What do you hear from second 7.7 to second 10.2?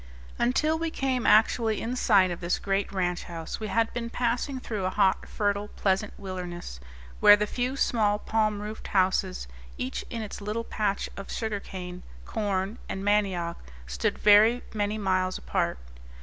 small palm roofed houses, each